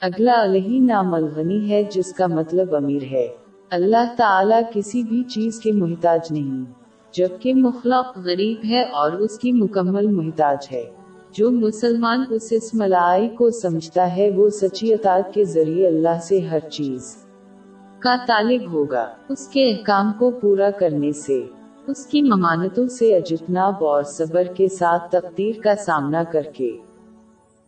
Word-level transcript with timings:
اگلا 0.00 0.40
الہی 0.40 0.78
نام 0.78 1.14
الغنی 1.14 1.70
ہے 1.70 1.82
جس 1.82 2.12
کا 2.12 2.26
مطلب 2.26 2.74
امیر 2.74 3.02
ہے۔ 3.02 3.28
اللہ 3.70 4.14
تعالی 4.16 4.54
کسی 4.74 5.02
بھی 5.02 5.24
چیز 5.24 5.60
کے 5.60 5.72
محتاج 5.72 6.20
نہیں، 6.30 6.64
جبکہ 7.12 7.54
مخلق 7.54 8.18
غریب 8.18 8.58
ہے 8.68 8.82
اور 8.82 9.12
اس 9.12 9.38
کی 9.38 9.52
مکمل 9.52 10.06
محتاج 10.06 10.66
ہے۔ 10.72 10.84
جو 11.32 11.50
مسلمان 11.50 12.24
اس 12.30 12.48
اسم 12.50 12.82
العائی 12.82 13.28
کو 13.28 13.50
سمجھتا 13.50 14.16
ہے، 14.16 14.30
وہ 14.30 14.50
سچی 14.50 14.92
اطاعت 14.92 15.34
کے 15.34 15.44
ذریعے 15.44 15.86
اللہ 15.86 16.20
سے 16.22 16.40
ہر 16.40 16.58
چیز 16.58 17.16
کا 17.98 18.16
طالب 18.26 18.72
ہوگا۔ 18.72 19.06
اس 19.28 19.48
کے 19.48 19.70
احکام 19.70 20.12
کو 20.18 20.30
پورا 20.30 20.70
کرنے 20.70 21.12
سے، 21.12 21.46
اس 21.86 22.06
کی 22.06 22.22
ممانتوں 22.22 22.86
سے 22.88 23.16
اجتناب 23.16 23.84
اور 23.84 24.02
صبر 24.02 24.44
کے 24.44 24.68
ساتھ 24.68 25.02
تقدیر 25.10 25.60
کا 25.60 25.76
سامنا 25.76 26.24
کر 26.24 26.42
کے۔ 26.42 26.76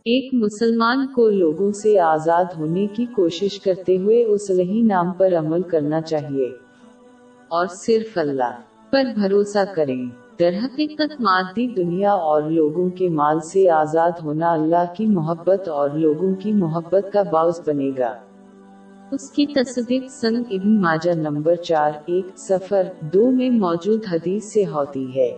ایک 0.05 0.33
مسلمان 0.33 1.07
کو 1.07 1.29
لوگوں 1.29 1.71
سے 1.71 1.99
آزاد 1.99 2.45
ہونے 2.57 2.87
کی 2.87 3.05
کوشش 3.05 3.59
کرتے 3.59 3.97
ہوئے 3.97 4.23
اس 4.23 4.49
لہی 4.49 4.81
نام 4.81 5.11
پر 5.11 5.33
عمل 5.37 5.61
کرنا 5.61 6.01
چاہیے۔ 6.01 6.45
اور 7.47 7.67
صرف 7.67 8.17
اللہ 8.17 8.59
پر 8.89 9.03
بھروسہ 9.15 9.73
کریں۔ 9.75 10.05
در 10.39 10.49
حقیقت 10.63 11.21
مادی 11.21 11.67
دنیا 11.67 12.11
اور 12.11 12.41
لوگوں 12.41 12.89
کے 12.89 13.09
مال 13.09 13.39
سے 13.39 13.69
آزاد 13.69 14.11
ہونا 14.23 14.51
اللہ 14.53 14.93
کی 14.97 15.05
محبت 15.05 15.67
اور 15.67 15.89
لوگوں 15.89 16.35
کی 16.35 16.53
محبت 16.53 17.13
کا 17.13 17.23
باعث 17.23 17.59
بنے 17.67 17.91
گا۔ 17.97 18.17
اس 19.11 19.31
کی 19.31 19.45
تصدیق 19.45 20.11
سن 20.11 20.35
ابن 20.51 20.81
ماجہ 20.81 21.11
نمبر 21.11 21.55
چار 21.55 21.91
ایک 22.05 22.25
سفر 22.35 22.83
دو 23.01 23.31
میں 23.31 23.49
موجود 23.49 24.01
حدیث 24.11 24.43
سے 24.53 24.63
ہوتی 24.65 25.15
ہے۔ 25.15 25.37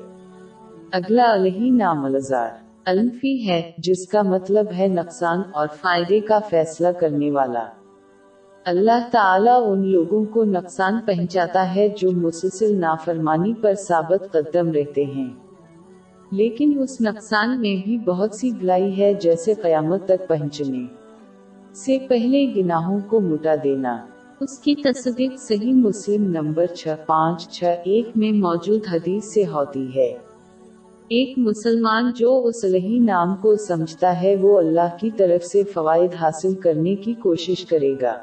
اگلا 0.92 1.34
علیہ 1.34 1.72
نام 1.72 2.06
الزار 2.06 2.65
الفی 2.86 3.50
ہے، 3.50 3.72
جس 3.78 4.08
کا 4.08 4.22
مطلب 4.22 4.66
ہے 4.78 4.88
نقصان 4.88 5.42
اور 5.54 5.68
فائدے 5.82 6.20
کا 6.20 6.40
فیصلہ 6.40 6.88
کرنے 6.88 7.32
والا۔ 7.32 7.64
اللہ 8.66 9.08
تعالیٰ 9.12 9.72
ان 9.72 9.88
لوگوں 9.88 10.26
کو 10.26 10.44
نقصان 10.44 10.94
پہنچاتا 11.06 11.76
ہے 11.76 11.88
جو 11.98 12.12
مسلسل 12.12 12.80
نافرمانی 12.80 13.54
پر 13.54 13.74
ثابت 13.74 14.32
قدم 14.32 14.72
رہتے 14.72 15.06
ہیں۔ 15.06 15.30
لیکن 16.32 16.80
اس 16.80 17.02
نقصان 17.02 17.62
میں 17.62 17.82
بھی 17.84 17.98
بہت 17.98 18.36
سی 18.36 18.52
بلائی 18.52 19.02
ہے 19.02 19.14
جیسے 19.14 19.54
قیامت 19.54 20.06
تک 20.06 20.28
پہنچنے۔ 20.28 20.86
سے 21.74 21.98
پہلے 22.10 22.54
گناہوں 22.56 23.00
کو 23.08 23.20
مٹا 23.20 23.56
دینا۔ 23.64 24.06
اس 24.40 24.60
کی 24.60 24.76
تصدیق 24.76 25.40
صحیح 25.40 25.74
مسلم 25.74 26.24
نمبر 26.24 26.66
چھ، 26.66 26.88
پانچ، 27.06 27.50
چھ، 27.50 27.64
ایک 27.64 28.10
میں 28.16 28.32
موجود 28.32 28.82
حدیث 28.92 29.26
سے 29.26 29.46
ہوتی 29.46 29.96
ہے۔ 29.96 30.18
ایک 31.10 31.34
مسلمان 31.38 32.12
جو 32.16 32.44
اس 32.44 32.64
لہی 32.64 33.00
نام 33.00 33.36
کو 33.36 33.56
سمجھتا 33.56 34.22
ہے، 34.22 34.36
وہ 34.36 34.58
اللہ 34.58 34.98
کی 35.00 35.10
طرف 35.18 35.46
سے 35.46 35.64
فوائد 35.64 36.14
حاصل 36.22 36.54
کرنے 36.54 36.96
کی 36.96 37.14
کوشش 37.14 37.66
کرے 37.66 37.96
گا۔ 38.02 38.14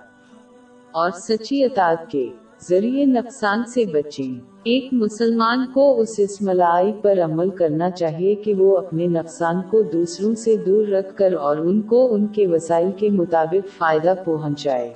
اور 0.93 1.11
سچی 1.11 1.65
اطاعت 1.65 2.11
کے 2.11 2.29
ذریعے 2.69 3.05
نقصان 3.05 3.65
سے 3.65 3.85
بچیں۔ 3.85 4.41
ایک 4.65 4.89
مسلمان 4.93 5.67
کو 5.75 6.01
اس 6.01 6.15
اسملائی 6.19 6.93
پر 7.03 7.19
عمل 7.25 7.51
کرنا 7.51 7.91
چاہیے 7.91 8.35
کہ 8.35 8.55
وہ 8.55 8.79
اپنے 8.79 9.07
نقصان 9.07 9.57
کو 9.71 9.83
دوسروں 9.83 10.35
سے 10.35 10.57
دور 10.57 10.87
رکھ 10.87 11.17
کر 11.17 11.33
اور 11.33 11.57
ان 11.57 11.81
کو 11.81 12.15
ان 12.15 12.27
کے 12.27 12.47
وسائل 12.47 12.91
کے 12.97 13.11
مطابق 13.11 13.79
فائدہ 13.79 14.15
پہنچائے۔ 14.25 14.93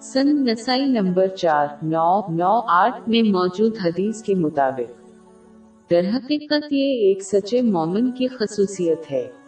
سن 0.00 0.44
نسائی 0.44 0.84
نمبر 0.84 1.26
چار، 1.26 1.66
نو 1.82 2.20
نو، 2.28 2.60
آٹھ 2.68 3.08
میں 3.08 3.22
موجود 3.22 3.76
حدیث 3.84 4.22
کے 4.22 4.34
مطابق۔ 4.34 5.01
در 5.92 6.04
حقیقت 6.04 6.72
یہ 6.72 7.06
ایک 7.06 7.22
سچے 7.22 7.62
مومن 7.62 8.12
کی 8.12 8.28
خصوصیت 8.28 9.10
ہے۔ 9.10 9.41